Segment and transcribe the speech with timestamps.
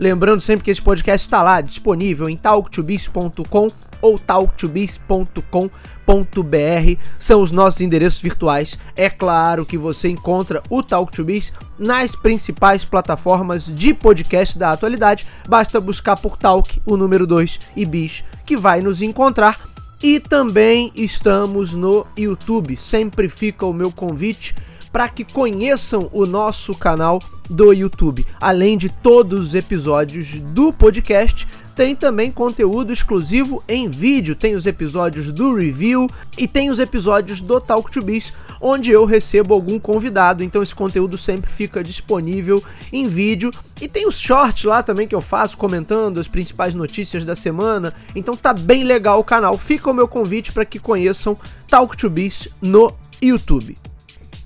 [0.00, 3.68] Lembrando sempre que esse podcast está lá disponível em talktobiz.com
[4.00, 8.78] ou talktobiz.com.br são os nossos endereços virtuais.
[8.96, 14.72] É claro que você encontra o Talk to Biz nas principais plataformas de podcast da
[14.72, 15.26] atualidade.
[15.46, 19.68] Basta buscar por Talk, o número 2 e Biz, que vai nos encontrar.
[20.02, 22.74] E também estamos no YouTube.
[22.74, 24.54] Sempre fica o meu convite
[24.92, 28.26] para que conheçam o nosso canal do YouTube.
[28.40, 34.36] Além de todos os episódios do podcast, tem também conteúdo exclusivo em vídeo.
[34.36, 39.04] Tem os episódios do review e tem os episódios do Talk to Biz, onde eu
[39.04, 40.44] recebo algum convidado.
[40.44, 43.50] Então esse conteúdo sempre fica disponível em vídeo.
[43.80, 47.94] E tem os shorts lá também que eu faço comentando as principais notícias da semana.
[48.14, 49.56] Então tá bem legal o canal.
[49.56, 53.89] Fica o meu convite para que conheçam Talk to Biz no YouTube.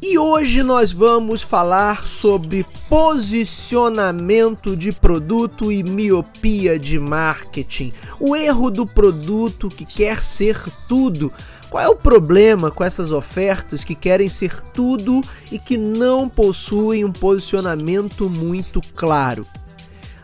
[0.07, 7.91] E hoje nós vamos falar sobre posicionamento de produto e miopia de marketing.
[8.21, 11.33] O erro do produto que quer ser tudo.
[11.71, 17.03] Qual é o problema com essas ofertas que querem ser tudo e que não possuem
[17.03, 19.47] um posicionamento muito claro?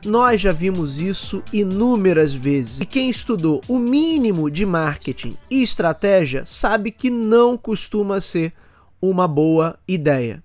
[0.04, 2.82] Nós já vimos isso inúmeras vezes.
[2.82, 8.52] E quem estudou o mínimo de marketing e estratégia sabe que não costuma ser
[9.00, 10.42] uma boa ideia.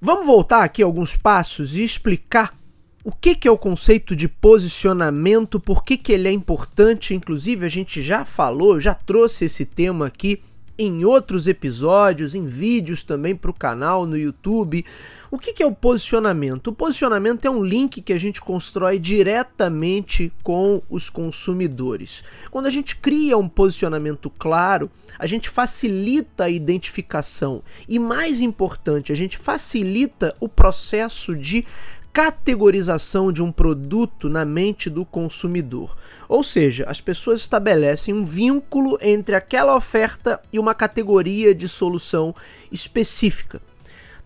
[0.00, 2.58] Vamos voltar aqui alguns passos e explicar
[3.04, 7.14] o que, que é o conceito de posicionamento, por que, que ele é importante.
[7.14, 10.42] Inclusive, a gente já falou, já trouxe esse tema aqui
[10.80, 14.82] em outros episódios, em vídeos também para o canal no YouTube.
[15.30, 16.68] O que, que é o posicionamento?
[16.68, 22.24] O posicionamento é um link que a gente constrói diretamente com os consumidores.
[22.50, 29.12] Quando a gente cria um posicionamento claro, a gente facilita a identificação e, mais importante,
[29.12, 31.66] a gente facilita o processo de
[32.12, 35.96] categorização de um produto na mente do consumidor.
[36.28, 42.34] Ou seja, as pessoas estabelecem um vínculo entre aquela oferta e uma categoria de solução
[42.70, 43.62] específica.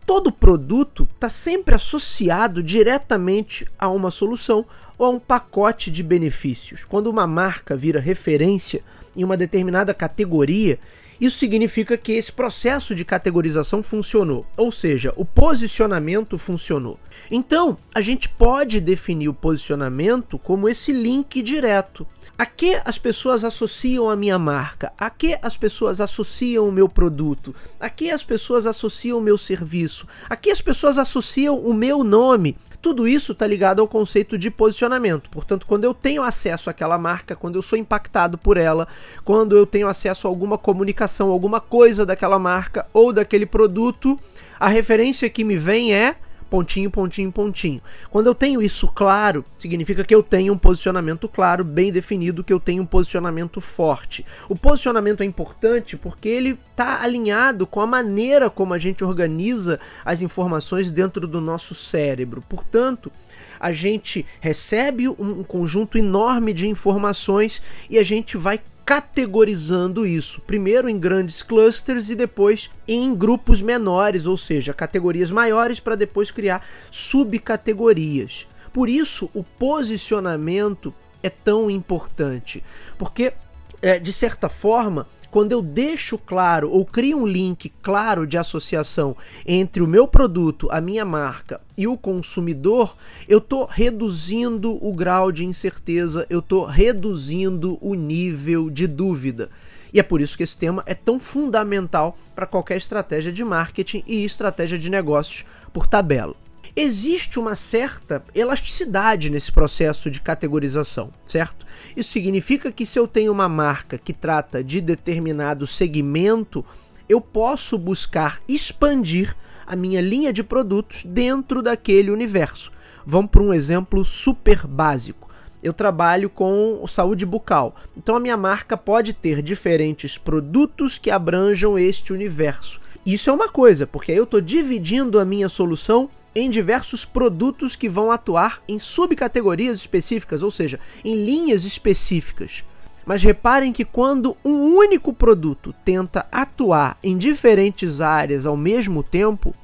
[0.06, 4.66] Todo produto está sempre associado diretamente a uma solução
[4.98, 6.84] ou a um pacote de benefícios.
[6.84, 8.82] Quando uma marca vira referência
[9.16, 10.78] em uma determinada categoria,
[11.20, 16.98] isso significa que esse processo de categorização funcionou, ou seja, o posicionamento funcionou.
[17.30, 22.06] Então, a gente pode definir o posicionamento como esse link direto.
[22.36, 24.92] A que as pessoas associam a minha marca?
[24.98, 27.54] A que as pessoas associam o meu produto?
[27.78, 30.06] A que as pessoas associam o meu serviço?
[30.28, 32.56] A que as pessoas associam o meu nome?
[32.84, 35.30] Tudo isso está ligado ao conceito de posicionamento.
[35.30, 38.86] Portanto, quando eu tenho acesso àquela marca, quando eu sou impactado por ela,
[39.24, 44.20] quando eu tenho acesso a alguma comunicação, alguma coisa daquela marca ou daquele produto,
[44.60, 46.16] a referência que me vem é
[46.54, 47.82] pontinho, pontinho, pontinho.
[48.12, 52.52] Quando eu tenho isso claro, significa que eu tenho um posicionamento claro, bem definido, que
[52.52, 54.24] eu tenho um posicionamento forte.
[54.48, 59.80] O posicionamento é importante porque ele está alinhado com a maneira como a gente organiza
[60.04, 62.40] as informações dentro do nosso cérebro.
[62.48, 63.10] Portanto,
[63.58, 67.60] a gente recebe um conjunto enorme de informações
[67.90, 74.26] e a gente vai categorizando isso, primeiro em grandes clusters e depois em grupos menores,
[74.26, 78.46] ou seja, categorias maiores para depois criar subcategorias.
[78.72, 80.92] Por isso, o posicionamento
[81.22, 82.62] é tão importante,
[82.98, 83.32] porque
[83.80, 89.16] é, de certa forma quando eu deixo claro ou crio um link claro de associação
[89.44, 92.96] entre o meu produto, a minha marca e o consumidor,
[93.26, 99.50] eu estou reduzindo o grau de incerteza, eu estou reduzindo o nível de dúvida.
[99.92, 104.04] E é por isso que esse tema é tão fundamental para qualquer estratégia de marketing
[104.06, 106.36] e estratégia de negócios por tabela
[106.76, 111.64] existe uma certa elasticidade nesse processo de categorização, certo?
[111.96, 116.64] Isso significa que se eu tenho uma marca que trata de determinado segmento,
[117.08, 119.36] eu posso buscar expandir
[119.66, 122.72] a minha linha de produtos dentro daquele universo.
[123.06, 125.30] Vamos para um exemplo super básico.
[125.62, 131.78] Eu trabalho com saúde bucal, então a minha marca pode ter diferentes produtos que abranjam
[131.78, 132.80] este universo.
[133.06, 137.76] Isso é uma coisa, porque aí eu estou dividindo a minha solução em diversos produtos
[137.76, 142.64] que vão atuar em subcategorias específicas, ou seja, em linhas específicas.
[143.06, 149.54] Mas reparem que quando um único produto tenta atuar em diferentes áreas ao mesmo tempo,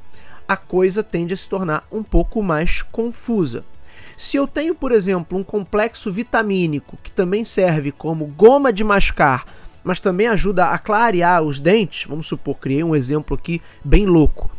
[0.47, 3.65] a coisa tende a se tornar um pouco mais confusa.
[4.17, 9.47] Se eu tenho, por exemplo, um complexo vitamínico que também serve como goma de mascar,
[9.83, 14.51] mas também ajuda a clarear os dentes, vamos supor, criei um exemplo aqui bem louco.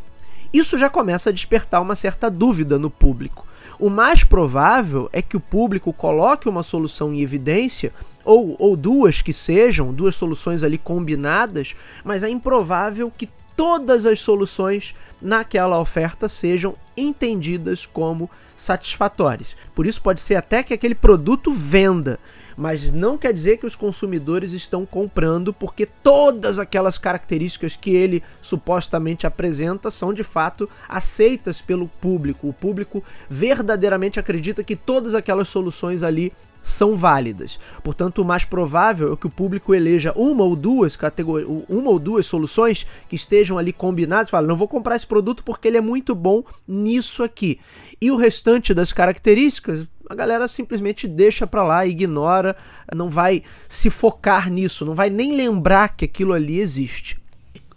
[0.54, 3.46] Isso já começa a despertar uma certa dúvida no público.
[3.80, 7.92] O mais provável é que o público coloque uma solução em evidência,
[8.24, 14.20] ou, ou duas que sejam, duas soluções ali combinadas, mas é improvável que todas as
[14.20, 19.56] soluções naquela oferta sejam entendidas como satisfatórias.
[19.74, 22.20] Por isso pode ser até que aquele produto venda,
[22.62, 28.22] mas não quer dizer que os consumidores estão comprando porque todas aquelas características que ele
[28.40, 32.48] supostamente apresenta são de fato aceitas pelo público.
[32.48, 36.32] O público verdadeiramente acredita que todas aquelas soluções ali
[36.62, 37.60] são válidas.
[37.84, 41.98] Portanto, o mais provável é que o público eleja uma ou duas categorias, uma ou
[41.98, 45.82] duas soluções que estejam ali combinadas, fala, não vou comprar esse produto porque ele é
[45.82, 47.60] muito bom nisso aqui.
[48.00, 52.56] E o restante das características, a galera simplesmente deixa para lá, ignora,
[52.94, 57.18] não vai se focar nisso, não vai nem lembrar que aquilo ali existe.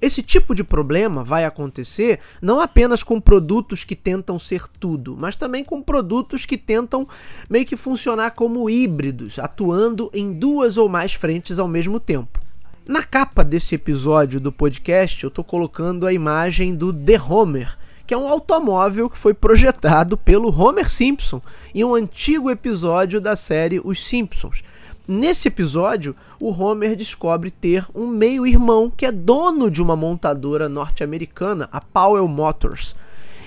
[0.03, 5.37] Esse tipo de problema vai acontecer não apenas com produtos que tentam ser tudo, mas
[5.37, 7.07] também com produtos que tentam
[7.49, 12.41] meio que funcionar como híbridos, atuando em duas ou mais frentes ao mesmo tempo.
[12.85, 18.15] Na capa desse episódio do podcast, eu estou colocando a imagem do The Homer, que
[18.15, 21.41] é um automóvel que foi projetado pelo Homer Simpson
[21.75, 24.63] em um antigo episódio da série Os Simpsons.
[25.07, 31.69] Nesse episódio, o Homer descobre ter um meio-irmão que é dono de uma montadora norte-americana,
[31.71, 32.97] a Powell Motors.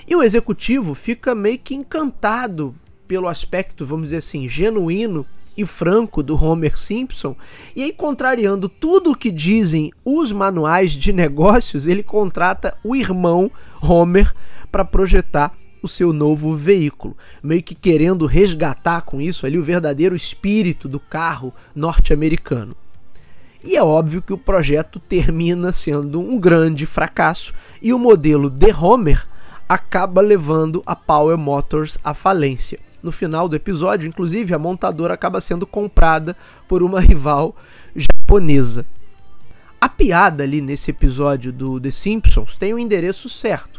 [0.06, 2.74] E o executivo fica meio que encantado
[3.08, 5.26] pelo aspecto, vamos dizer assim, genuíno
[5.58, 7.34] e franco do Homer Simpson,
[7.74, 13.50] e aí, contrariando tudo o que dizem os manuais de negócios, ele contrata o irmão
[13.82, 14.32] Homer
[14.70, 15.52] para projetar
[15.82, 21.00] o seu novo veículo, meio que querendo resgatar com isso ali o verdadeiro espírito do
[21.00, 22.76] carro norte-americano.
[23.62, 27.52] E é óbvio que o projeto termina sendo um grande fracasso
[27.82, 29.26] e o modelo The Homer
[29.68, 32.78] acaba levando a Power Motors à falência.
[33.02, 36.36] No final do episódio, inclusive, a montadora acaba sendo comprada
[36.66, 37.56] por uma rival
[37.94, 38.84] japonesa.
[39.80, 43.78] A piada ali nesse episódio do The Simpsons tem o endereço certo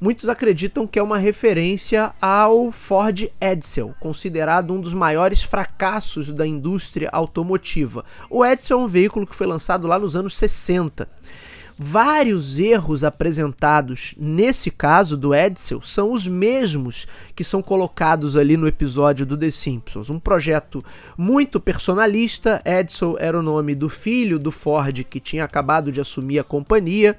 [0.00, 6.46] muitos acreditam que é uma referência ao Ford Edsel, considerado um dos maiores fracassos da
[6.46, 8.04] indústria automotiva.
[8.28, 11.08] O Edsel é um veículo que foi lançado lá nos anos 60.
[11.78, 18.66] Vários erros apresentados nesse caso do Edsel são os mesmos que são colocados ali no
[18.66, 20.08] episódio do The Simpsons.
[20.08, 20.82] Um projeto
[21.18, 22.62] muito personalista.
[22.64, 27.18] Edsel era o nome do filho do Ford que tinha acabado de assumir a companhia.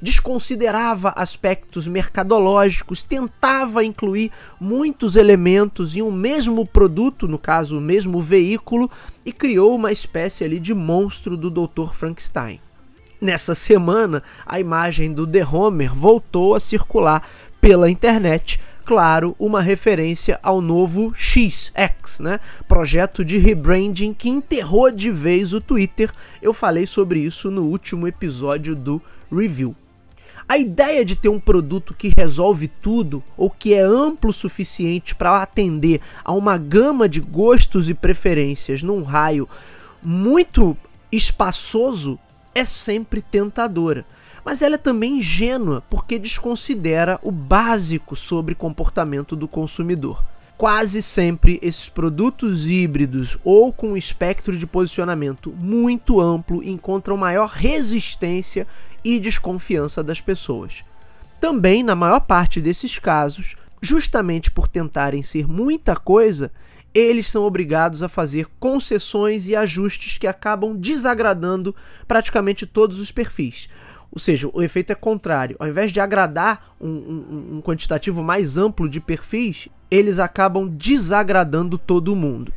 [0.00, 8.22] Desconsiderava aspectos mercadológicos, tentava incluir muitos elementos em um mesmo produto, no caso, o mesmo
[8.22, 8.90] veículo,
[9.26, 11.92] e criou uma espécie ali de monstro do Dr.
[11.92, 12.58] Frankenstein.
[13.20, 17.28] Nessa semana, a imagem do The Homer voltou a circular
[17.60, 18.60] pela internet.
[18.84, 21.72] Claro, uma referência ao novo XX,
[22.20, 22.38] né?
[22.68, 26.12] Projeto de rebranding que enterrou de vez o Twitter.
[26.40, 29.74] Eu falei sobre isso no último episódio do review.
[30.48, 35.14] A ideia de ter um produto que resolve tudo ou que é amplo o suficiente
[35.14, 39.46] para atender a uma gama de gostos e preferências num raio
[40.02, 40.76] muito
[41.10, 42.18] espaçoso
[42.58, 44.04] é sempre tentadora,
[44.44, 50.24] mas ela é também ingênua porque desconsidera o básico sobre comportamento do consumidor.
[50.56, 57.48] Quase sempre esses produtos híbridos ou com um espectro de posicionamento muito amplo encontram maior
[57.48, 58.66] resistência
[59.04, 60.84] e desconfiança das pessoas.
[61.40, 66.50] Também, na maior parte desses casos, justamente por tentarem ser muita coisa,
[66.94, 71.74] eles são obrigados a fazer concessões e ajustes que acabam desagradando
[72.06, 73.68] praticamente todos os perfis.
[74.10, 75.56] Ou seja, o efeito é contrário.
[75.58, 81.78] Ao invés de agradar um, um, um quantitativo mais amplo de perfis, eles acabam desagradando
[81.78, 82.52] todo mundo.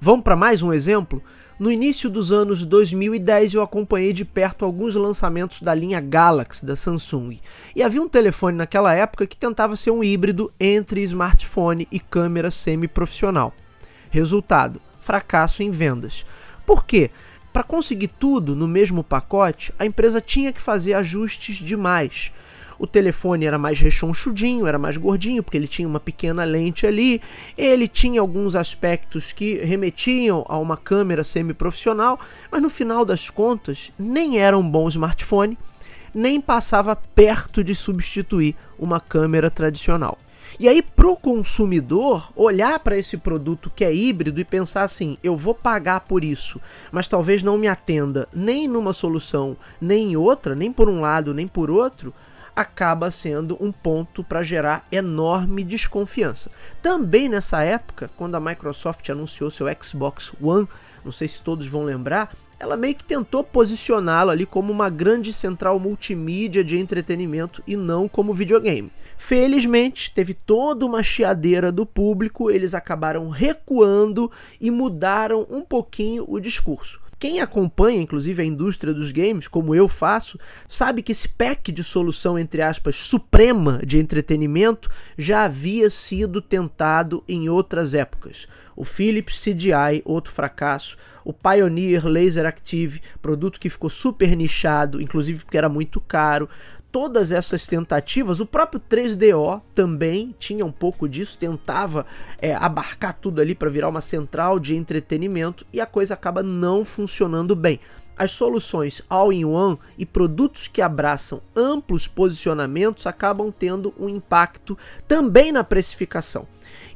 [0.00, 1.20] Vamos para mais um exemplo?
[1.58, 6.76] No início dos anos 2010 eu acompanhei de perto alguns lançamentos da linha Galaxy da
[6.76, 7.40] Samsung.
[7.74, 12.48] E havia um telefone naquela época que tentava ser um híbrido entre smartphone e câmera
[12.48, 13.52] semi-profissional.
[14.08, 16.24] Resultado: fracasso em vendas.
[16.64, 17.10] Por quê?
[17.52, 22.30] Para conseguir tudo no mesmo pacote, a empresa tinha que fazer ajustes demais.
[22.78, 27.20] O telefone era mais rechonchudinho, era mais gordinho, porque ele tinha uma pequena lente ali.
[27.56, 32.20] Ele tinha alguns aspectos que remetiam a uma câmera semi-profissional,
[32.50, 35.58] mas no final das contas, nem era um bom smartphone,
[36.14, 40.16] nem passava perto de substituir uma câmera tradicional.
[40.58, 45.18] E aí, para o consumidor, olhar para esse produto que é híbrido e pensar assim:
[45.22, 50.16] eu vou pagar por isso, mas talvez não me atenda nem numa solução, nem em
[50.16, 52.14] outra, nem por um lado, nem por outro,
[52.58, 56.50] acaba sendo um ponto para gerar enorme desconfiança.
[56.82, 60.66] Também nessa época, quando a Microsoft anunciou seu Xbox One,
[61.04, 65.32] não sei se todos vão lembrar, ela meio que tentou posicioná-lo ali como uma grande
[65.32, 68.90] central multimídia de entretenimento e não como videogame.
[69.16, 74.28] Felizmente, teve toda uma chiadeira do público, eles acabaram recuando
[74.60, 77.00] e mudaram um pouquinho o discurso.
[77.18, 81.82] Quem acompanha, inclusive, a indústria dos games, como eu faço, sabe que esse pack de
[81.82, 88.46] solução, entre aspas, suprema de entretenimento já havia sido tentado em outras épocas.
[88.76, 90.96] O Philips CDI, outro fracasso.
[91.24, 96.48] O Pioneer Laser Active, produto que ficou super nichado, inclusive porque era muito caro
[96.98, 102.04] todas essas tentativas, o próprio 3DO também tinha um pouco disso, tentava
[102.42, 106.84] é, abarcar tudo ali para virar uma central de entretenimento e a coisa acaba não
[106.84, 107.78] funcionando bem.
[108.16, 114.76] As soluções all-in-one e produtos que abraçam amplos posicionamentos acabam tendo um impacto
[115.06, 116.48] também na precificação.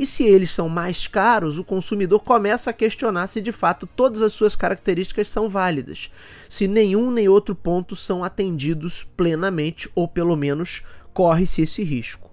[0.03, 4.21] E se eles são mais caros, o consumidor começa a questionar se de fato todas
[4.21, 6.11] as suas características são válidas,
[6.49, 10.83] se nenhum nem outro ponto são atendidos plenamente ou pelo menos
[11.13, 12.32] corre-se esse risco.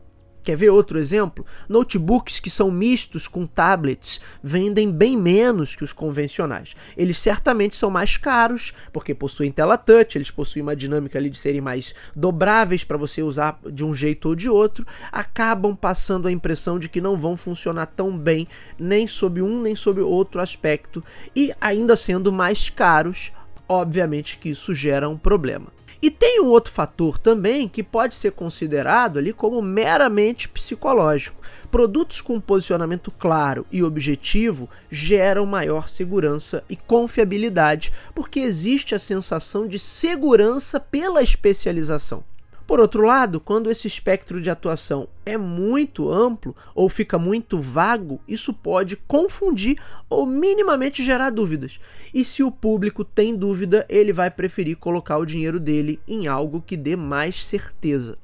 [0.49, 1.45] Quer ver outro exemplo?
[1.69, 6.75] Notebooks que são mistos com tablets vendem bem menos que os convencionais.
[6.97, 11.37] Eles certamente são mais caros, porque possuem tela touch, eles possuem uma dinâmica ali de
[11.37, 16.31] serem mais dobráveis para você usar de um jeito ou de outro, acabam passando a
[16.31, 18.47] impressão de que não vão funcionar tão bem
[18.79, 21.03] nem sob um nem sob outro aspecto
[21.35, 23.31] e ainda sendo mais caros,
[23.67, 25.67] obviamente que isso gera um problema.
[26.01, 31.41] E tem um outro fator também que pode ser considerado ali como meramente psicológico.
[31.69, 39.67] Produtos com posicionamento claro e objetivo geram maior segurança e confiabilidade, porque existe a sensação
[39.67, 42.23] de segurança pela especialização.
[42.69, 48.21] Por outro lado, quando esse espectro de atuação é muito amplo ou fica muito vago,
[48.27, 51.79] isso pode confundir ou minimamente gerar dúvidas.
[52.13, 56.61] E se o público tem dúvida, ele vai preferir colocar o dinheiro dele em algo
[56.61, 58.19] que dê mais certeza.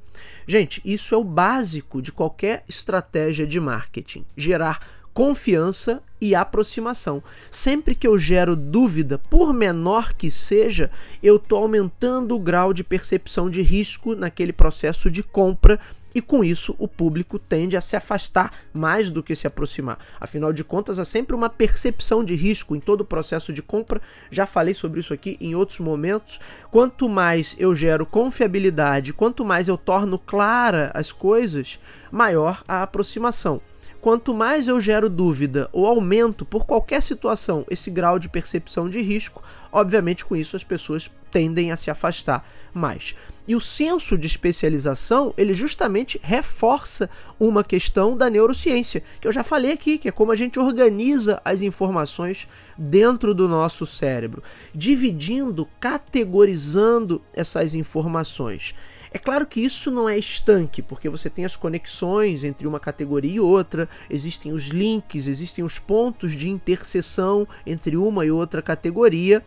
[0.46, 4.80] Gente, isso é o básico de qualquer estratégia de marketing: gerar
[5.12, 7.22] confiança e aproximação.
[7.52, 10.90] Sempre que eu gero dúvida, por menor que seja,
[11.22, 15.80] eu estou aumentando o grau de percepção de risco naquele processo de compra
[16.16, 20.00] e com isso o público tende a se afastar mais do que se aproximar.
[20.18, 24.02] Afinal de contas, há sempre uma percepção de risco em todo o processo de compra.
[24.32, 26.40] Já falei sobre isso aqui em outros momentos.
[26.72, 31.80] Quanto mais eu gero confiabilidade, quanto mais eu torno clara as coisas,
[32.10, 33.62] maior a aproximação
[34.06, 39.02] quanto mais eu gero dúvida ou aumento por qualquer situação esse grau de percepção de
[39.02, 39.42] risco,
[39.76, 43.14] obviamente com isso as pessoas tendem a se afastar mais.
[43.46, 49.44] E o senso de especialização, ele justamente reforça uma questão da neurociência, que eu já
[49.44, 54.42] falei aqui, que é como a gente organiza as informações dentro do nosso cérebro,
[54.74, 58.74] dividindo, categorizando essas informações.
[59.16, 63.36] É claro que isso não é estanque, porque você tem as conexões entre uma categoria
[63.36, 69.42] e outra, existem os links, existem os pontos de interseção entre uma e outra categoria.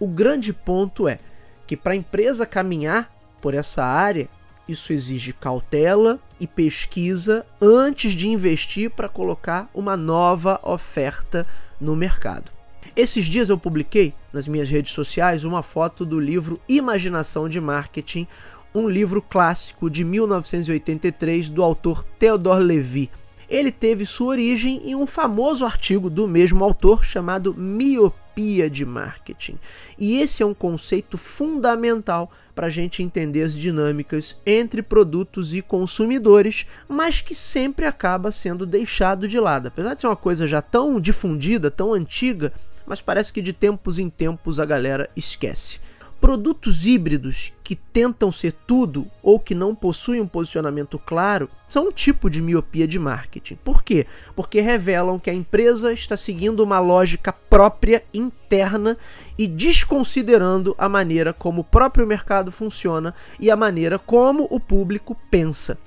[0.00, 1.18] O grande ponto é
[1.66, 4.28] que para a empresa caminhar por essa área,
[4.66, 11.46] isso exige cautela e pesquisa antes de investir para colocar uma nova oferta
[11.78, 12.50] no mercado.
[12.96, 18.26] Esses dias eu publiquei nas minhas redes sociais uma foto do livro Imaginação de Marketing,
[18.74, 23.10] um livro clássico de 1983 do autor Theodore Levy.
[23.50, 29.58] Ele teve sua origem em um famoso artigo do mesmo autor chamado Miopia de Marketing.
[29.98, 35.60] E esse é um conceito fundamental para a gente entender as dinâmicas entre produtos e
[35.60, 39.66] consumidores, mas que sempre acaba sendo deixado de lado.
[39.66, 42.52] Apesar de ser uma coisa já tão difundida, tão antiga,
[42.86, 45.80] mas parece que de tempos em tempos a galera esquece.
[46.20, 51.90] Produtos híbridos que tentam ser tudo ou que não possuem um posicionamento claro são um
[51.90, 53.56] tipo de miopia de marketing.
[53.64, 54.06] Por quê?
[54.36, 58.98] Porque revelam que a empresa está seguindo uma lógica própria interna
[59.38, 65.16] e desconsiderando a maneira como o próprio mercado funciona e a maneira como o público
[65.30, 65.78] pensa.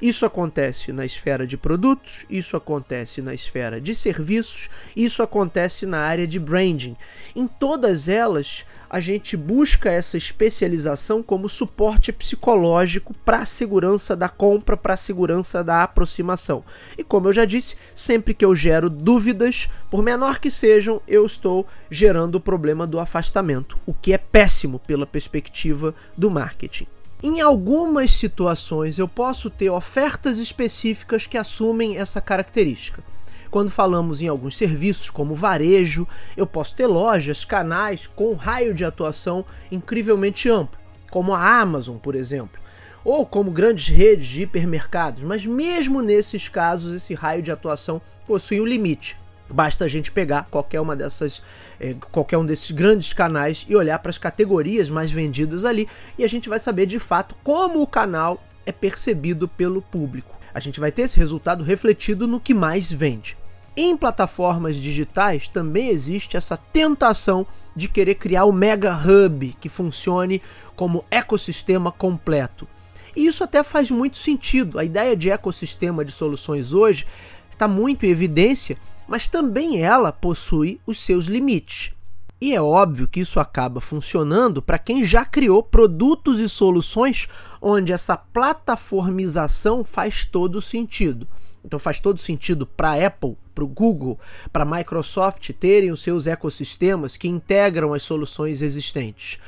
[0.00, 6.00] Isso acontece na esfera de produtos, isso acontece na esfera de serviços, isso acontece na
[6.00, 6.96] área de branding.
[7.34, 14.28] Em todas elas, a gente busca essa especialização como suporte psicológico para a segurança da
[14.28, 16.64] compra, para a segurança da aproximação.
[16.96, 21.24] E como eu já disse, sempre que eu gero dúvidas, por menor que sejam, eu
[21.26, 26.86] estou gerando o problema do afastamento, o que é péssimo pela perspectiva do marketing.
[27.28, 33.02] Em algumas situações eu posso ter ofertas específicas que assumem essa característica.
[33.50, 36.06] Quando falamos em alguns serviços como varejo,
[36.36, 40.78] eu posso ter lojas, canais com raio de atuação incrivelmente amplo,
[41.10, 42.60] como a Amazon, por exemplo,
[43.04, 48.60] ou como grandes redes de hipermercados, mas mesmo nesses casos esse raio de atuação possui
[48.60, 49.18] um limite.
[49.48, 51.42] Basta a gente pegar qualquer uma dessas,
[51.78, 55.88] é, qualquer um desses grandes canais e olhar para as categorias mais vendidas ali
[56.18, 60.34] e a gente vai saber de fato como o canal é percebido pelo público.
[60.52, 63.36] A gente vai ter esse resultado refletido no que mais vende.
[63.76, 70.42] Em plataformas digitais também existe essa tentação de querer criar o mega hub que funcione
[70.74, 72.66] como ecossistema completo.
[73.14, 74.78] E isso até faz muito sentido.
[74.78, 77.06] A ideia de ecossistema de soluções hoje
[77.50, 78.76] está muito em evidência
[79.06, 81.92] mas também ela possui os seus limites.
[82.38, 87.28] E é óbvio que isso acaba funcionando para quem já criou produtos e soluções
[87.62, 91.26] onde essa plataformização faz todo sentido.
[91.64, 94.20] Então faz todo sentido para a Apple, para o Google,
[94.52, 99.38] para a Microsoft terem os seus ecossistemas que integram as soluções existentes.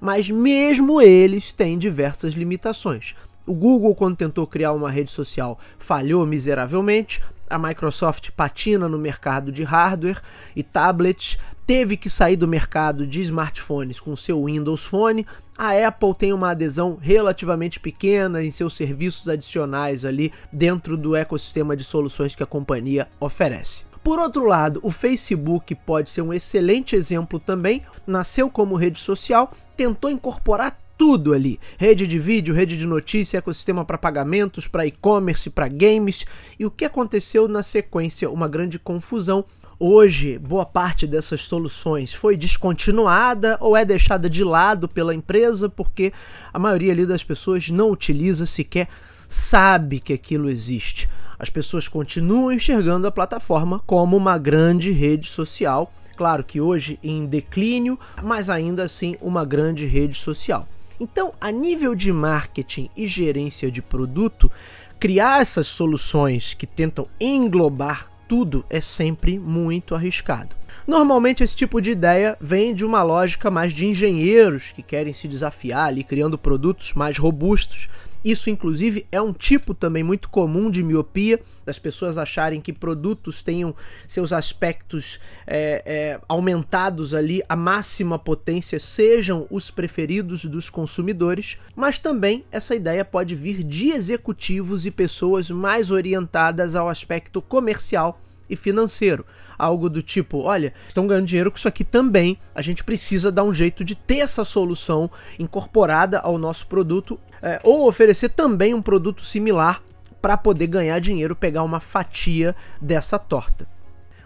[0.00, 3.14] Mas mesmo eles têm diversas limitações.
[3.46, 9.50] O Google, quando tentou criar uma rede social, falhou miseravelmente a Microsoft patina no mercado
[9.50, 10.20] de hardware
[10.54, 15.26] e tablets, teve que sair do mercado de smartphones com seu Windows Phone.
[15.56, 21.76] A Apple tem uma adesão relativamente pequena em seus serviços adicionais ali dentro do ecossistema
[21.76, 23.88] de soluções que a companhia oferece.
[24.02, 27.82] Por outro lado, o Facebook pode ser um excelente exemplo também.
[28.06, 33.84] Nasceu como rede social, tentou incorporar tudo ali: rede de vídeo, rede de notícia, ecossistema
[33.84, 36.26] para pagamentos, para e-commerce, para games.
[36.58, 38.28] E o que aconteceu na sequência?
[38.28, 39.44] Uma grande confusão.
[39.80, 46.12] Hoje, boa parte dessas soluções foi descontinuada ou é deixada de lado pela empresa porque
[46.52, 48.88] a maioria ali das pessoas não utiliza sequer,
[49.28, 51.08] sabe que aquilo existe.
[51.38, 57.24] As pessoas continuam enxergando a plataforma como uma grande rede social, claro que hoje em
[57.24, 60.66] declínio, mas ainda assim uma grande rede social.
[61.00, 64.50] Então, a nível de marketing e gerência de produto,
[64.98, 70.54] criar essas soluções que tentam englobar tudo é sempre muito arriscado.
[70.86, 75.28] Normalmente esse tipo de ideia vem de uma lógica mais de engenheiros que querem se
[75.28, 77.88] desafiar ali criando produtos mais robustos
[78.24, 83.42] isso, inclusive, é um tipo também muito comum de miopia, das pessoas acharem que produtos
[83.42, 83.74] tenham
[84.06, 91.98] seus aspectos é, é, aumentados ali, a máxima potência sejam os preferidos dos consumidores, mas
[91.98, 98.56] também essa ideia pode vir de executivos e pessoas mais orientadas ao aspecto comercial e
[98.56, 99.24] financeiro.
[99.58, 103.42] Algo do tipo, olha, estão ganhando dinheiro com isso aqui também, a gente precisa dar
[103.42, 108.82] um jeito de ter essa solução incorporada ao nosso produto é, ou oferecer também um
[108.82, 109.82] produto similar
[110.20, 113.68] para poder ganhar dinheiro, pegar uma fatia dessa torta.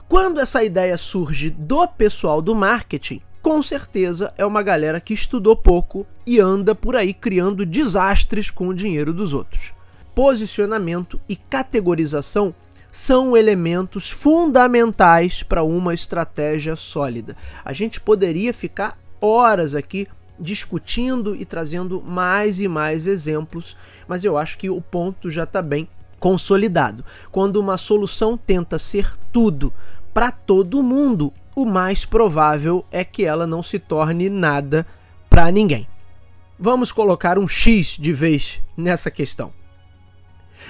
[0.09, 5.57] Quando essa ideia surge do pessoal do marketing, com certeza é uma galera que estudou
[5.57, 9.73] pouco e anda por aí criando desastres com o dinheiro dos outros.
[10.15, 12.55] Posicionamento e categorização
[12.91, 17.35] são elementos fundamentais para uma estratégia sólida.
[17.65, 20.07] A gente poderia ficar horas aqui
[20.43, 23.77] discutindo e trazendo mais e mais exemplos,
[24.09, 27.05] mas eu acho que o ponto já está bem consolidado.
[27.31, 29.73] Quando uma solução tenta ser tudo
[30.13, 34.87] para todo mundo, o mais provável é que ela não se torne nada
[35.31, 35.87] para ninguém.
[36.59, 39.53] Vamos colocar um X de vez nessa questão.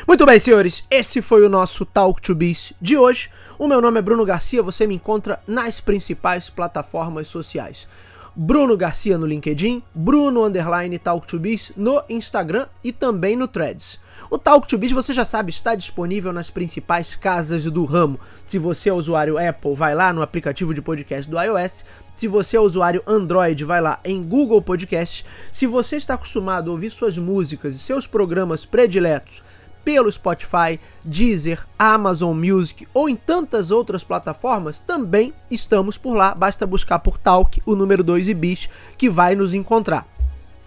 [0.07, 3.31] Muito bem, senhores, esse foi o nosso Talk to Biz de hoje.
[3.59, 7.87] O meu nome é Bruno Garcia, você me encontra nas principais plataformas sociais.
[8.35, 14.01] Bruno Garcia no LinkedIn, Bruno Underline Talk to Biz no Instagram e também no Threads.
[14.31, 18.19] O Talk to Biz, você já sabe, está disponível nas principais casas do ramo.
[18.43, 21.85] Se você é usuário Apple, vai lá no aplicativo de podcast do iOS.
[22.17, 25.27] Se você é usuário Android, vai lá em Google Podcast.
[25.51, 29.43] Se você está acostumado a ouvir suas músicas e seus programas prediletos
[29.85, 36.35] pelo Spotify, Deezer, Amazon Music ou em tantas outras plataformas, também estamos por lá.
[36.35, 40.07] Basta buscar por Talk, o número 2 e Bis, que vai nos encontrar.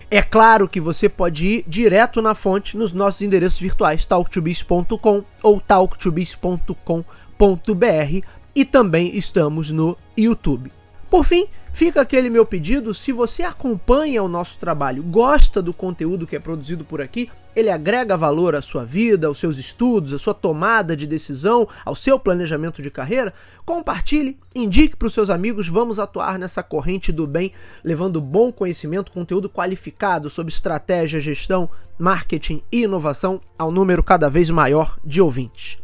[0.09, 5.59] É claro que você pode ir direto na fonte nos nossos endereços virtuais talktobis.com ou
[5.59, 10.71] talktobis.com.br e também estamos no YouTube.
[11.09, 16.25] Por fim, fica aquele meu pedido: se você acompanha o nosso trabalho, gosta do conteúdo
[16.25, 20.17] que é produzido por aqui, ele agrega valor à sua vida, aos seus estudos, à
[20.17, 23.33] sua tomada de decisão, ao seu planejamento de carreira,
[23.65, 25.67] compartilhe, indique para os seus amigos.
[25.67, 27.51] Vamos atuar nessa corrente do bem,
[27.83, 34.49] levando bom conhecimento, conteúdo qualificado sobre estratégia, gestão, marketing e inovação ao número cada vez
[34.49, 35.77] maior de ouvintes.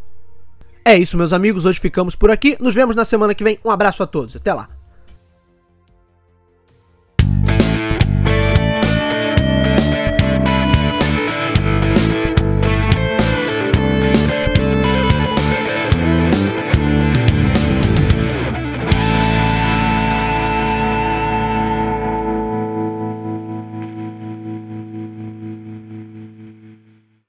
[0.83, 1.65] É isso, meus amigos.
[1.65, 2.57] Hoje ficamos por aqui.
[2.59, 3.59] Nos vemos na semana que vem.
[3.63, 4.35] Um abraço a todos.
[4.35, 4.80] Até lá.